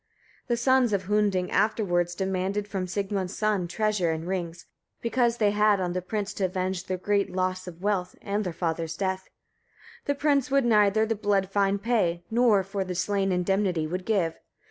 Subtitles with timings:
[0.47, 0.47] 11.
[0.47, 4.65] The sons of Hunding afterwards demanded from Sigmund's son treasure and rings;
[4.99, 8.51] because they had on the prince to avenge their great loss of wealth, and their
[8.51, 9.29] father's death.
[10.05, 10.05] 12.
[10.05, 14.39] The prince would neither the blood fine pay, nor for the slain indemnity would give.